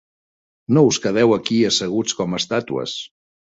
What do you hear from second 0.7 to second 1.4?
No us quedeu